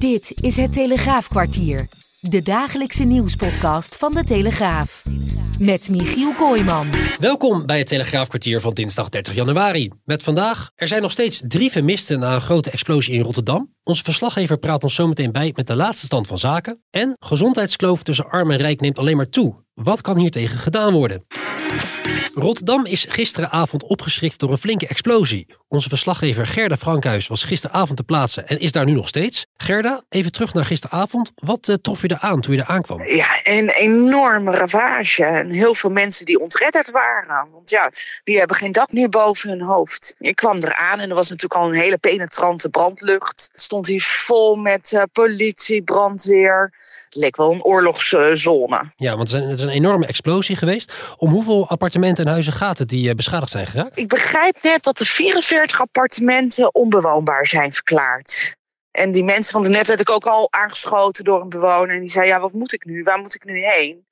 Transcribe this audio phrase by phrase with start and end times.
[0.00, 1.88] Dit is het Telegraafkwartier.
[2.20, 5.04] De dagelijkse nieuwspodcast van de Telegraaf.
[5.58, 6.86] Met Michiel Kooijman.
[7.18, 9.90] Welkom bij het Telegraafkwartier van dinsdag 30 januari.
[10.04, 13.74] Met vandaag, er zijn nog steeds drie vermisten na een grote explosie in Rotterdam.
[13.82, 16.82] Onze verslaggever praat ons zometeen bij met de laatste stand van zaken.
[16.90, 19.64] En gezondheidskloof tussen arm en rijk neemt alleen maar toe.
[19.74, 21.24] Wat kan hier tegen gedaan worden?
[22.34, 25.46] Rotterdam is gisteravond opgeschrikt door een flinke explosie.
[25.68, 29.46] Onze verslaggever Gerda Frankhuis was gisteravond te plaatsen en is daar nu nog steeds.
[29.56, 31.32] Gerda, even terug naar gisteravond.
[31.34, 33.06] Wat uh, trof je er aan toen je er aankwam?
[33.06, 35.24] Ja, een enorme ravage.
[35.24, 37.48] En heel veel mensen die ontredderd waren.
[37.52, 37.90] Want ja,
[38.24, 40.14] die hebben geen dak meer boven hun hoofd.
[40.18, 43.48] Ik kwam eraan en er was natuurlijk al een hele penetrante brandlucht.
[43.52, 46.72] Het stond hier vol met uh, politie, brandweer.
[47.04, 48.92] Het leek wel een oorlogszone.
[48.96, 50.92] Ja, want het is een enorme explosie geweest.
[51.16, 53.96] Om hoeveel appartementen en huizen gaat het die uh, beschadigd zijn geraakt?
[53.96, 58.56] Ik begrijp net dat er 44 appartementen onbewoonbaar zijn verklaard.
[58.90, 61.94] En die mensen, want net werd ik ook al aangeschoten door een bewoner.
[61.94, 63.02] En die zei, ja, wat moet ik nu?
[63.02, 64.06] Waar moet ik nu heen?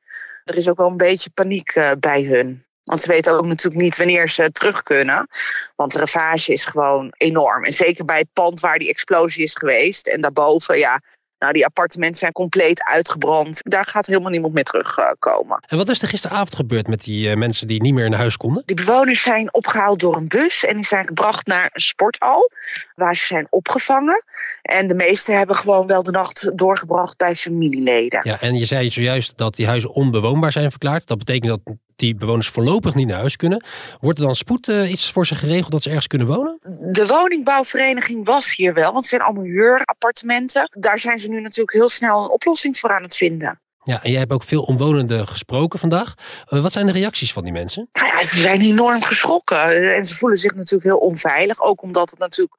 [0.44, 2.62] Er is ook wel een beetje paniek uh, bij hun.
[2.84, 5.28] Want ze weten ook natuurlijk niet wanneer ze terug kunnen.
[5.76, 7.64] Want de ravage is gewoon enorm.
[7.64, 10.06] En zeker bij het pand waar die explosie is geweest.
[10.06, 11.00] En daarboven, ja,
[11.38, 13.60] nou, die appartementen zijn compleet uitgebrand.
[13.62, 15.64] Daar gaat helemaal niemand meer terugkomen.
[15.66, 18.36] en wat is er gisteravond gebeurd met die uh, mensen die niet meer naar huis
[18.36, 18.62] konden?
[18.66, 22.50] Die bewoners zijn opgehaald door een bus en die zijn gebracht naar een sporthal
[22.94, 24.22] waar ze zijn opgevangen.
[24.62, 28.20] En de meesten hebben gewoon wel de nacht doorgebracht bij familieleden.
[28.22, 31.06] Ja, en je zei zojuist dat die huizen onbewoonbaar zijn verklaard.
[31.06, 33.64] Dat betekent dat die bewoners voorlopig niet naar huis kunnen.
[34.00, 36.58] Wordt er dan spoed uh, iets voor ze geregeld dat ze ergens kunnen wonen?
[36.92, 40.70] De woningbouwvereniging was hier wel, want het zijn allemaal huurappartementen.
[40.78, 43.60] Daar zijn ze nu natuurlijk heel snel een oplossing voor aan het vinden.
[43.82, 46.14] Ja, en jij hebt ook veel omwonenden gesproken vandaag.
[46.48, 47.88] Uh, wat zijn de reacties van die mensen?
[47.92, 49.94] Nou ja, ze zijn enorm geschrokken.
[49.96, 51.60] En ze voelen zich natuurlijk heel onveilig.
[51.60, 52.52] Ook omdat het natuurlijk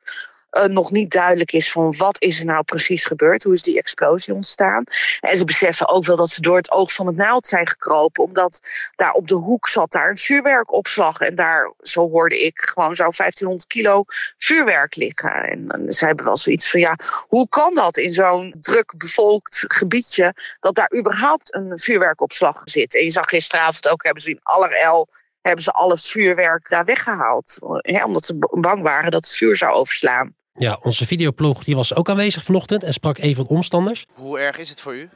[0.51, 3.43] uh, nog niet duidelijk is van wat is er nou precies gebeurd.
[3.43, 4.83] Hoe is die explosie ontstaan.
[5.19, 8.23] En ze beseffen ook wel dat ze door het oog van het naald zijn gekropen.
[8.23, 8.59] Omdat
[8.95, 11.19] daar op de hoek zat daar een vuurwerkopslag.
[11.19, 14.03] En daar, zo hoorde ik, gewoon zou 1500 kilo
[14.37, 15.33] vuurwerk liggen.
[15.33, 19.63] En, en ze hebben wel zoiets van ja, hoe kan dat in zo'n druk bevolkt
[19.67, 20.33] gebiedje.
[20.59, 22.95] Dat daar überhaupt een vuurwerkopslag zit.
[22.95, 25.07] En je zag gisteravond ook, hebben ze in allerijl
[25.41, 27.57] hebben ze al het vuurwerk daar weggehaald.
[28.05, 30.35] Omdat ze bang waren dat het vuur zou overslaan.
[30.59, 34.05] Ja, onze videoploeg die was ook aanwezig vanochtend en sprak een van de omstanders.
[34.13, 35.09] Hoe erg is het voor u?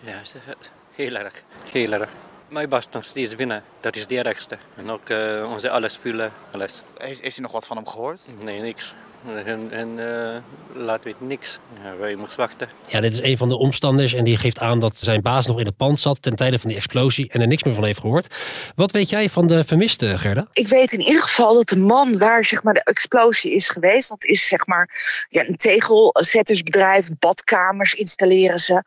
[0.00, 0.22] Ja,
[0.94, 1.32] heel erg.
[1.72, 2.10] Heel erg.
[2.48, 3.62] Mijn bast nog steeds binnen.
[3.80, 4.58] Dat is het ergste.
[4.76, 6.82] En ook uh, onze alle spullen, alles.
[6.98, 8.20] Heeft, heeft u nog wat van hem gehoord?
[8.42, 8.94] Nee, niks.
[9.44, 10.36] En, en uh,
[10.84, 11.58] laat weet niks.
[11.82, 12.68] Ja, wij moesten wachten.
[12.86, 15.58] Ja, dit is een van de omstanders en die geeft aan dat zijn baas nog
[15.58, 18.00] in het pand zat ten tijde van die explosie en er niks meer van heeft
[18.00, 18.34] gehoord.
[18.74, 20.46] Wat weet jij van de vermiste, Gerda?
[20.52, 24.08] Ik weet in ieder geval dat de man waar zeg maar, de explosie is geweest,
[24.08, 24.90] dat is zeg maar
[25.28, 28.82] ja, een tegelzettersbedrijf, badkamers installeren ze.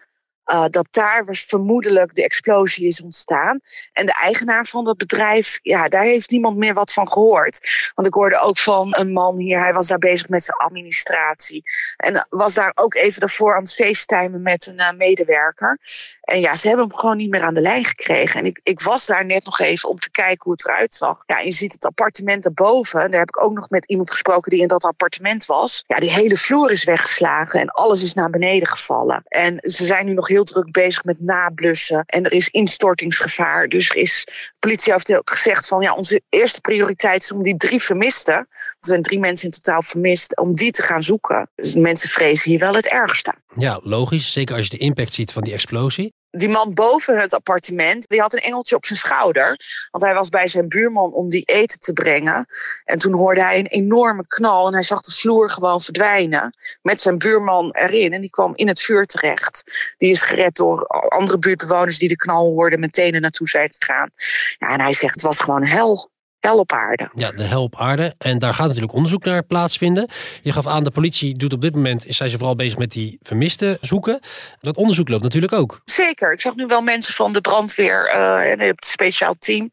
[0.51, 3.59] Uh, dat daar vermoedelijk de explosie is ontstaan.
[3.93, 7.91] En de eigenaar van dat bedrijf, ja, daar heeft niemand meer wat van gehoord.
[7.95, 11.63] Want ik hoorde ook van een man hier, hij was daar bezig met zijn administratie.
[11.97, 15.79] En was daar ook even daarvoor aan het facetimen met een uh, medewerker.
[16.21, 18.39] En ja, ze hebben hem gewoon niet meer aan de lijn gekregen.
[18.39, 21.23] En ik, ik was daar net nog even om te kijken hoe het eruit zag.
[21.25, 23.11] Ja, je ziet het appartement erboven.
[23.11, 25.83] Daar heb ik ook nog met iemand gesproken die in dat appartement was.
[25.87, 29.23] Ja, die hele vloer is weggeslagen en alles is naar beneden gevallen.
[29.27, 32.03] En ze zijn nu nog heel druk bezig met nablussen.
[32.05, 33.67] En er is instortingsgevaar.
[33.67, 34.27] Dus er is,
[34.59, 38.35] politie heeft gezegd van ja, onze eerste prioriteit is om die drie vermisten.
[38.35, 38.47] Er
[38.79, 41.49] zijn drie mensen in totaal vermist, om die te gaan zoeken.
[41.55, 43.33] Dus mensen vrezen hier wel het ergste.
[43.57, 44.31] Ja, logisch.
[44.31, 48.21] Zeker als je de impact ziet van die explosie die man boven het appartement, die
[48.21, 49.59] had een engeltje op zijn schouder.
[49.91, 52.45] Want hij was bij zijn buurman om die eten te brengen.
[52.85, 56.55] En toen hoorde hij een enorme knal en hij zag de vloer gewoon verdwijnen.
[56.81, 59.63] Met zijn buurman erin en die kwam in het vuur terecht.
[59.97, 64.09] Die is gered door andere buurtbewoners die de knal hoorden, meteen er naartoe zijn gegaan.
[64.57, 67.09] Ja, en hij zegt het was gewoon hel hel op aarde.
[67.13, 68.15] Ja, de hel op aarde.
[68.17, 70.09] En daar gaat natuurlijk onderzoek naar plaatsvinden.
[70.41, 72.91] Je gaf aan, de politie doet op dit moment, is zij ze vooral bezig met
[72.91, 74.19] die vermisten zoeken.
[74.59, 75.81] Dat onderzoek loopt natuurlijk ook.
[75.85, 76.31] Zeker.
[76.31, 79.69] Ik zag nu wel mensen van de brandweer uh, en het speciaal team.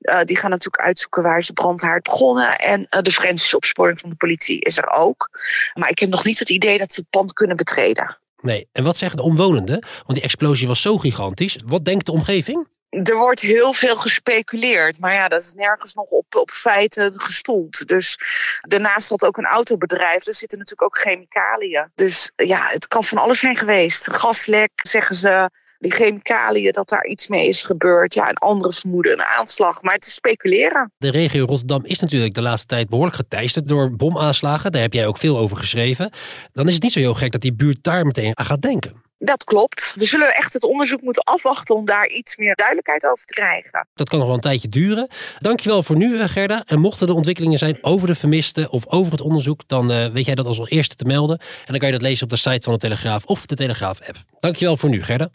[0.00, 2.56] Uh, die gaan natuurlijk uitzoeken waar is de brandhaard begonnen.
[2.56, 5.30] En uh, de forensische opsporing van de politie is er ook.
[5.74, 8.18] Maar ik heb nog niet het idee dat ze het pand kunnen betreden.
[8.40, 8.68] Nee.
[8.72, 9.80] En wat zeggen de omwonenden?
[9.80, 11.58] Want die explosie was zo gigantisch.
[11.66, 12.66] Wat denkt de omgeving?
[13.04, 17.86] Er wordt heel veel gespeculeerd, maar ja, dat is nergens nog op, op feiten gestoeld.
[17.86, 18.18] Dus
[18.60, 21.90] daarnaast had ook een autobedrijf, er zitten natuurlijk ook chemicaliën.
[21.94, 24.12] Dus ja, het kan van alles zijn geweest.
[24.12, 28.14] Gaslek, zeggen ze die chemicaliën, dat daar iets mee is gebeurd.
[28.14, 29.82] Ja, en anderen vermoeden een aanslag.
[29.82, 30.92] Maar het is speculeren.
[30.98, 34.72] De regio Rotterdam is natuurlijk de laatste tijd behoorlijk geteisterd door bomaanslagen.
[34.72, 36.10] Daar heb jij ook veel over geschreven.
[36.52, 39.04] Dan is het niet zo heel gek dat die buurt daar meteen aan gaat denken.
[39.18, 39.92] Dat klopt.
[39.94, 43.88] We zullen echt het onderzoek moeten afwachten om daar iets meer duidelijkheid over te krijgen.
[43.94, 45.08] Dat kan nog wel een tijdje duren.
[45.38, 46.62] Dankjewel voor nu, eh, Gerda.
[46.66, 50.24] En mochten er ontwikkelingen zijn over de vermisten of over het onderzoek, dan uh, weet
[50.24, 51.38] jij dat als eerste te melden.
[51.38, 54.16] En dan kan je dat lezen op de site van de Telegraaf of de Telegraaf-app.
[54.40, 55.28] Dankjewel voor nu, Gerda.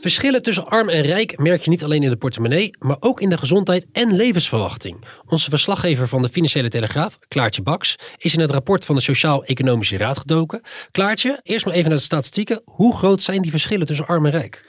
[0.00, 3.28] Verschillen tussen arm en rijk merk je niet alleen in de portemonnee, maar ook in
[3.28, 5.04] de gezondheid en levensverwachting.
[5.26, 9.96] Onze verslaggever van de Financiële Telegraaf, Klaartje Baks, is in het rapport van de Sociaal-Economische
[9.96, 10.60] Raad gedoken.
[10.90, 12.62] Klaartje, eerst maar even naar de statistieken.
[12.72, 14.60] Hoe groot zijn die verschillen tussen arm en rijk?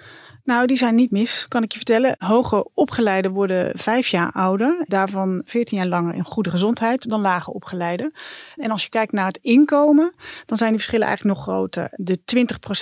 [0.43, 2.15] Nou, die zijn niet mis, kan ik je vertellen.
[2.19, 4.83] Hoger opgeleiden worden vijf jaar ouder.
[4.87, 8.13] Daarvan veertien jaar langer in goede gezondheid dan lager opgeleiden.
[8.55, 10.13] En als je kijkt naar het inkomen,
[10.45, 11.87] dan zijn die verschillen eigenlijk nog groter.
[11.91, 12.19] De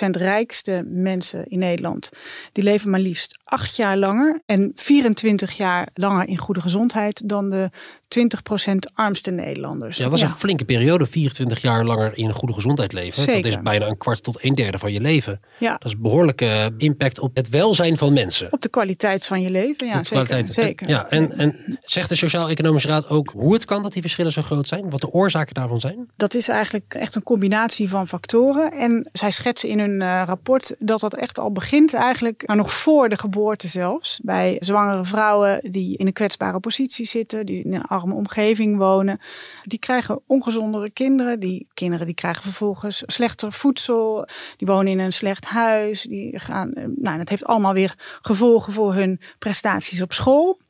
[0.06, 2.10] 20% rijkste mensen in Nederland,
[2.52, 7.50] die leven maar liefst acht jaar langer en 24 jaar langer in goede gezondheid dan
[7.50, 7.70] de
[8.18, 9.96] 20% armste Nederlanders.
[9.96, 13.22] Ja, dat is een flinke periode, 24 jaar langer in goede gezondheid leven.
[13.22, 13.42] Zeker.
[13.42, 15.40] Dat is bijna een kwart tot een derde van je leven.
[15.58, 15.72] Ja.
[15.72, 18.52] Dat is behoorlijke impact op het welzijn van mensen.
[18.52, 20.26] Op de kwaliteit van je leven, ja, zeker.
[20.26, 20.54] kwaliteit.
[20.54, 20.88] zeker.
[20.88, 24.42] Ja, en, en zegt de Sociaal-Economische Raad ook hoe het kan dat die verschillen zo
[24.42, 24.90] groot zijn?
[24.90, 26.10] Wat de oorzaken daarvan zijn?
[26.16, 28.72] Dat is eigenlijk echt een combinatie van factoren.
[28.72, 32.74] En zij schetsen in hun eh, rapport dat dat echt al begint eigenlijk maar nog
[32.74, 34.20] voor de geboorte zelfs.
[34.22, 39.20] Bij zwangere vrouwen die in een kwetsbare positie zitten, die in een arme omgeving wonen.
[39.64, 41.40] Die krijgen ongezondere kinderen.
[41.40, 44.26] Die kinderen die krijgen vervolgens slechter voedsel.
[44.56, 46.02] Die wonen in een slecht huis.
[46.02, 50.60] Die gaan, eh, nou, dat heeft allemaal weer gevolgen voor hun prestaties op school.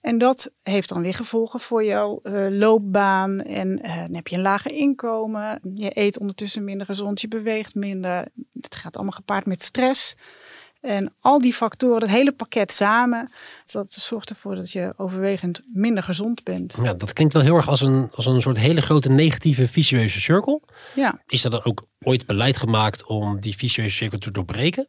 [0.00, 3.40] En dat heeft dan weer gevolgen voor jouw uh, loopbaan.
[3.40, 5.60] En uh, dan heb je een lager inkomen.
[5.74, 7.20] Je eet ondertussen minder gezond.
[7.20, 8.28] Je beweegt minder.
[8.60, 10.16] Het gaat allemaal gepaard met stress.
[10.80, 13.32] En al die factoren, het hele pakket samen,
[13.72, 16.78] dat zorgt ervoor dat je overwegend minder gezond bent.
[16.82, 20.20] Ja, dat klinkt wel heel erg als een, als een soort hele grote negatieve vicieuze
[20.20, 20.62] cirkel.
[20.94, 21.22] Ja.
[21.26, 24.88] Is er dan ook ooit beleid gemaakt om die vicieuze cirkel te doorbreken?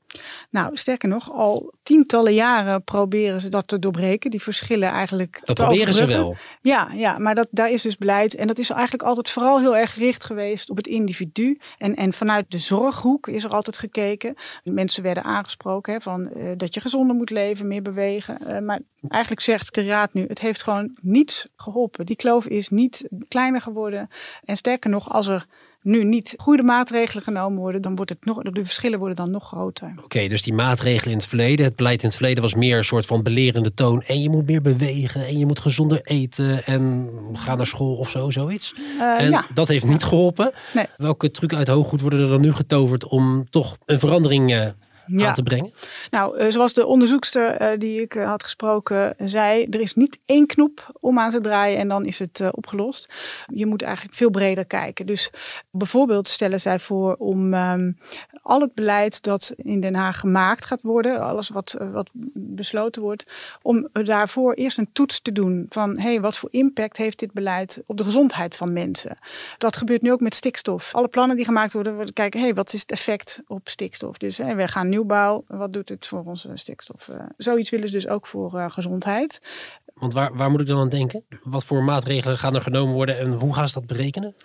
[0.50, 4.32] Nou, sterker nog, al tientallen jaren proberen ze dat te doorbreken.
[4.32, 5.42] Die verschillen eigenlijk.
[5.44, 6.36] Dat proberen ze wel.
[6.62, 8.36] Ja, ja maar dat, daar is dus beleid.
[8.36, 11.60] En dat is eigenlijk altijd vooral heel erg gericht geweest op het individu.
[11.78, 14.36] En, en vanuit de zorghoek is er altijd gekeken.
[14.64, 18.38] Mensen werden aangesproken hè, van, eh, dat je gezonder moet leven, meer bewegen.
[18.38, 22.06] Eh, maar eigenlijk zegt de raad nu, het heeft gewoon niets geholpen.
[22.06, 24.10] Die kloof is niet kleiner geworden.
[24.44, 25.46] En sterker nog, als er
[25.82, 29.48] nu niet goede maatregelen genomen worden, dan wordt het nog, de verschillen worden dan nog
[29.48, 29.94] groter.
[30.04, 32.84] Oké, dus die maatregelen in het verleden, het beleid in het verleden was meer een
[32.84, 34.02] soort van belerende toon.
[34.02, 38.10] En je moet meer bewegen en je moet gezonder eten en ga naar school of
[38.10, 38.76] zo, zoiets.
[39.00, 39.46] Eh, en ja.
[39.54, 40.52] dat heeft niet geholpen.
[40.74, 40.86] Nee.
[40.98, 44.74] Welke truc uit hooggoed worden er dan nu getoverd om toch een verandering
[45.20, 45.28] Ja.
[45.28, 45.74] aan te brengen?
[46.10, 50.20] Nou, eh, zoals de onderzoekster eh, die ik eh, had gesproken zei, er is niet
[50.26, 53.14] één knop om aan te draaien en dan is het opgelost.
[53.54, 55.06] Je moet eigenlijk veel breder kijken.
[55.06, 55.32] Dus
[55.72, 57.92] bijvoorbeeld stellen zij voor om ehm,
[58.42, 63.32] al het beleid dat in Den Haag gemaakt gaat worden, alles wat, wat besloten wordt,
[63.62, 67.82] om daarvoor eerst een toets te doen van hey, wat voor impact heeft dit beleid
[67.86, 69.18] op de gezondheid van mensen.
[69.58, 70.96] Dat gebeurt nu ook met stikstof.
[70.96, 74.18] Alle plannen die gemaakt worden, we kijken hey, wat is het effect op stikstof.
[74.18, 74.90] Dus hè, we gaan
[75.48, 77.08] wat doet het voor onze stikstof?
[77.08, 79.42] Eh, zoiets willen ze dus ook voor eh, gezondheid.
[79.94, 81.24] Want waar, waar moet ik dan aan denken?
[81.44, 84.36] Wat voor maatregelen gaan er genomen worden en hoe gaan ze dat berekenen?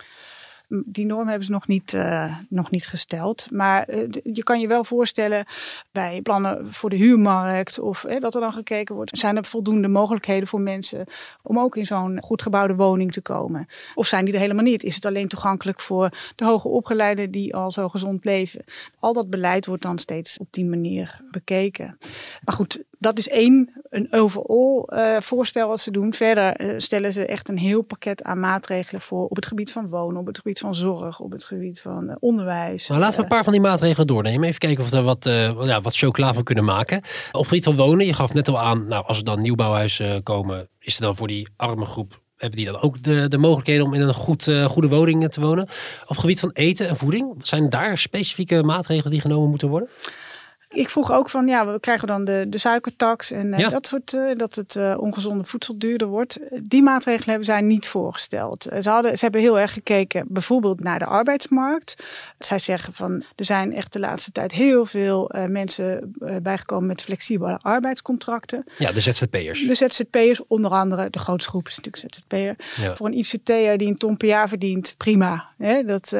[0.69, 3.47] Die norm hebben ze nog niet, eh, nog niet gesteld.
[3.51, 5.45] Maar eh, je kan je wel voorstellen
[5.91, 9.17] bij plannen voor de huurmarkt of dat er dan gekeken wordt.
[9.17, 11.05] Zijn er voldoende mogelijkheden voor mensen
[11.43, 13.67] om ook in zo'n goed gebouwde woning te komen?
[13.95, 14.83] Of zijn die er helemaal niet?
[14.83, 18.63] Is het alleen toegankelijk voor de hoger opgeleiden die al zo gezond leven?
[18.99, 21.97] Al dat beleid wordt dan steeds op die manier bekeken.
[22.43, 26.13] Maar goed, dat is één, een overall eh, voorstel wat ze doen.
[26.13, 29.89] Verder eh, stellen ze echt een heel pakket aan maatregelen voor op het gebied van
[29.89, 32.87] wonen, op het gebied van zorg, op het gebied van eh, onderwijs.
[32.87, 34.47] Nou, laten we een paar van die maatregelen doornemen.
[34.47, 35.23] Even kijken of we er wat,
[35.67, 36.97] ja, wat chocola van kunnen maken.
[36.97, 40.23] Op het gebied van wonen, je gaf net al aan, nou, als er dan nieuwbouwhuizen
[40.23, 43.85] komen, is er dan voor die arme groep, hebben die dan ook de, de mogelijkheden
[43.85, 45.63] om in een goed, goede woning te wonen?
[46.01, 49.89] Op het gebied van eten en voeding, zijn daar specifieke maatregelen die genomen moeten worden?
[50.69, 53.69] Ik vroeg ook van, ja, we krijgen dan de, de suikertax en Ja.
[53.69, 56.39] dat soort, uh, dat het uh, ongezonde voedsel duurder wordt.
[56.63, 58.67] Die maatregelen hebben zij niet voorgesteld.
[58.81, 62.03] Ze, hadden, ze hebben heel erg gekeken bijvoorbeeld naar de arbeidsmarkt.
[62.39, 67.59] Zij zeggen van, er zijn echt de laatste tijd heel veel mensen bijgekomen met flexibele
[67.61, 68.63] arbeidscontracten.
[68.77, 69.67] Ja, de ZZP'ers.
[69.67, 72.55] De ZZP'ers, onder andere, de grootste groep is natuurlijk ZZP'er.
[72.83, 72.95] Ja.
[72.95, 75.49] Voor een ICT'er die een ton per jaar verdient, prima.
[75.57, 75.83] Hè?
[75.83, 76.15] Dat,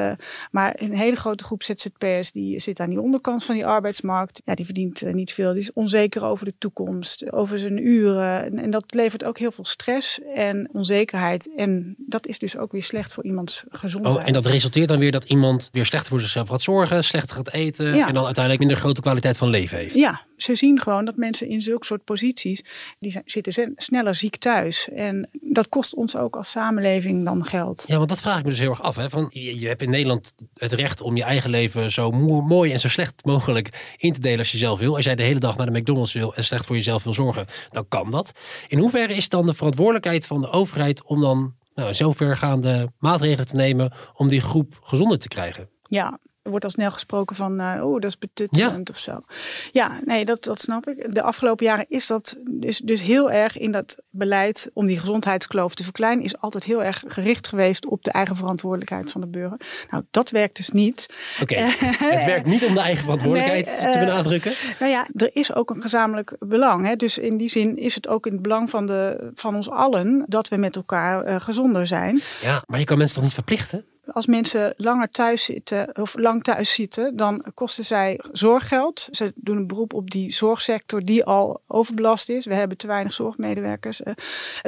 [0.52, 4.37] maar een hele grote groep ZZP'ers die zit aan die onderkant van die arbeidsmarkt.
[4.46, 5.54] Ja, die verdient uh, niet veel.
[5.54, 8.44] Die is onzeker over de toekomst, over zijn uren.
[8.46, 11.56] En, en, dat levert ook heel veel stress en onzekerheid.
[11.56, 14.16] En dat is dus ook weer slecht voor iemands gezondheid.
[14.16, 17.36] Oh, en dat resulteert dan weer dat iemand weer slechter voor zichzelf gaat zorgen, slechter
[17.36, 18.08] gaat eten ja.
[18.08, 19.96] en dan uiteindelijk minder grote kwaliteit van leven heeft.
[19.96, 22.64] Ja, ze zien gewoon dat mensen in zulke soort posities,
[23.00, 24.90] die zijn, zitten sneller ziek thuis.
[24.90, 27.84] En dat kost ons ook als samenleving dan geld.
[27.88, 28.96] Ja, want dat vraag ik me dus heel erg af.
[28.96, 29.10] Hè?
[29.10, 32.80] Van, je, je hebt in Nederland het recht om je eigen leven zo mooi en
[32.80, 34.96] zo slecht mogelijk in te delen als je zelf wil.
[34.96, 37.46] Als jij de hele dag naar de McDonald's wil en slecht voor jezelf wil zorgen,
[37.70, 38.32] dan kan dat.
[38.68, 43.56] In hoeverre is dan de verantwoordelijkheid van de overheid om dan nou, zovergaande maatregelen te
[43.56, 45.70] nemen om die groep gezonder te krijgen?
[45.84, 48.94] Ja, er wordt al snel gesproken van, uh, oh, dat is betuttelend ja.
[48.94, 49.24] of zo.
[49.72, 51.14] Ja, nee, dat, dat snap ik.
[51.14, 55.76] De afgelopen jaren is dat dus, dus heel erg in dat beleid om die gezondheidskloof
[55.76, 59.60] te verkleinen, is altijd heel erg gericht geweest op de eigen verantwoordelijkheid van de burger.
[59.90, 61.06] Nou, dat werkt dus niet.
[61.42, 61.70] Oké, okay.
[62.16, 64.54] het werkt niet om de eigen verantwoordelijkheid nee, te benadrukken.
[64.80, 66.86] Nou ja, er is ook een gezamenlijk belang.
[66.86, 66.96] Hè?
[66.96, 70.24] Dus in die zin is het ook in het belang van, de, van ons allen
[70.28, 72.22] dat we met elkaar uh, gezonder zijn.
[72.42, 73.86] Ja, maar je kan mensen toch niet verplichten?
[74.12, 79.08] Als mensen langer thuis zitten of lang thuis zitten, dan kosten zij zorggeld.
[79.12, 82.46] Ze doen een beroep op die zorgsector die al overbelast is.
[82.46, 84.02] We hebben te weinig zorgmedewerkers.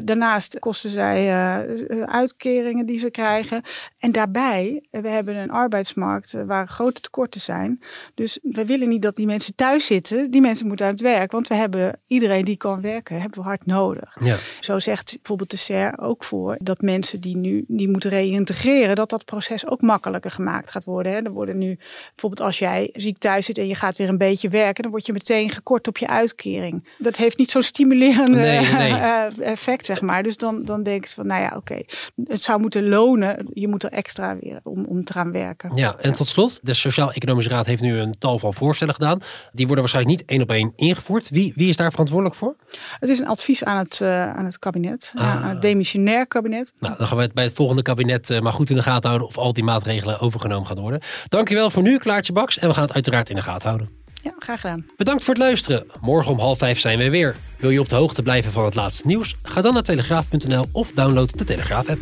[0.04, 3.64] Daarnaast kosten zij uh, uitkeringen die ze krijgen.
[3.98, 7.82] En daarbij, we hebben een arbeidsmarkt waar grote tekorten zijn.
[8.14, 10.32] Dus we willen niet dat die mensen thuis zitten.
[10.32, 11.32] Die mensen moeten aan het werk.
[11.32, 14.18] Want we hebben iedereen die kan werken, hebben we hard nodig.
[14.24, 14.38] Ja.
[14.60, 19.10] Zo zegt bijvoorbeeld de SER ook voor dat mensen die nu die moeten reïntegreren, dat
[19.10, 21.12] dat proces ook makkelijker gemaakt gaat worden.
[21.12, 21.18] Hè.
[21.18, 21.78] Er worden nu,
[22.10, 25.06] bijvoorbeeld als jij ziek thuis zit en je gaat weer een beetje werken, dan word
[25.06, 26.88] je meteen gekort op je uitkering.
[26.98, 28.94] Dat heeft niet zo'n stimulerende nee, nee.
[29.42, 30.24] effect, zeg maar.
[30.24, 31.82] Dus dan, dan denk je van, nou ja, oké,
[32.24, 33.48] het zou moeten lonen.
[33.54, 35.72] Je moet er extra weer om, om te gaan werken.
[35.76, 39.20] Ja, en tot slot, de Sociaal-Economische Raad heeft nu een tal van voorstellen gedaan.
[39.52, 41.30] Die worden waarschijnlijk niet één op één ingevoerd.
[41.30, 42.56] Wie, wie is daar verantwoordelijk voor?
[43.00, 45.44] Het is een advies aan het, uh, aan het kabinet, ah.
[45.44, 46.74] aan het demissionair kabinet.
[46.80, 49.10] Nou, dan gaan we het bij het volgende kabinet uh, maar goed in de gaten
[49.20, 51.02] houden of al die maatregelen overgenomen gaan worden.
[51.28, 52.58] Dankjewel voor nu, Klaartje Baks.
[52.58, 53.90] En we gaan het uiteraard in de gaten houden.
[54.22, 54.86] Ja, graag gedaan.
[54.98, 55.86] Bedankt voor het luisteren.
[56.00, 57.36] Morgen om half vijf zijn we weer.
[57.58, 59.36] Wil je op de hoogte blijven van het laatste nieuws?
[59.44, 62.02] Ga dan naar telegraaf.nl of download de Telegraaf-app.